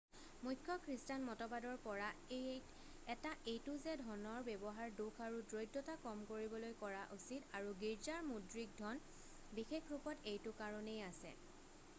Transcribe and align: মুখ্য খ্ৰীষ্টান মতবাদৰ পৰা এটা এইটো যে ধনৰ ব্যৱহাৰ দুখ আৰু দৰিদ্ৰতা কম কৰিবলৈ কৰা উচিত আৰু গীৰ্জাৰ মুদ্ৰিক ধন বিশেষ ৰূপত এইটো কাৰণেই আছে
মুখ্য 0.45 0.75
খ্ৰীষ্টান 0.85 1.25
মতবাদৰ 1.25 1.75
পৰা 1.83 2.05
এটা 3.15 3.33
এইটো 3.51 3.75
যে 3.83 3.93
ধনৰ 3.99 4.39
ব্যৱহাৰ 4.47 4.95
দুখ 5.01 5.21
আৰু 5.27 5.43
দৰিদ্ৰতা 5.53 5.97
কম 6.07 6.25
কৰিবলৈ 6.33 6.75
কৰা 6.81 7.03
উচিত 7.19 7.53
আৰু 7.61 7.77
গীৰ্জাৰ 7.87 8.25
মুদ্ৰিক 8.33 8.75
ধন 8.83 9.05
বিশেষ 9.61 9.93
ৰূপত 9.95 10.19
এইটো 10.35 10.59
কাৰণেই 10.65 11.07
আছে 11.13 11.37